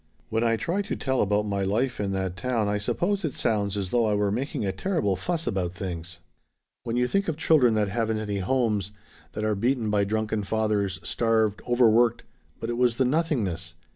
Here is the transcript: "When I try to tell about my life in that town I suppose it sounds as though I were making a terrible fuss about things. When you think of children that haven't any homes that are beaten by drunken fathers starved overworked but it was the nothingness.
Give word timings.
"When 0.29 0.43
I 0.43 0.55
try 0.55 0.81
to 0.81 0.95
tell 0.95 1.21
about 1.21 1.45
my 1.45 1.61
life 1.61 1.99
in 1.99 2.11
that 2.13 2.35
town 2.35 2.67
I 2.67 2.79
suppose 2.79 3.23
it 3.23 3.35
sounds 3.35 3.77
as 3.77 3.91
though 3.91 4.07
I 4.07 4.15
were 4.15 4.31
making 4.31 4.65
a 4.65 4.71
terrible 4.71 5.15
fuss 5.15 5.45
about 5.45 5.73
things. 5.73 6.19
When 6.81 6.95
you 6.95 7.05
think 7.05 7.27
of 7.27 7.37
children 7.37 7.75
that 7.75 7.89
haven't 7.89 8.17
any 8.17 8.39
homes 8.39 8.93
that 9.33 9.43
are 9.45 9.53
beaten 9.53 9.91
by 9.91 10.05
drunken 10.05 10.41
fathers 10.41 10.99
starved 11.03 11.61
overworked 11.67 12.23
but 12.59 12.71
it 12.71 12.77
was 12.79 12.97
the 12.97 13.05
nothingness. 13.05 13.75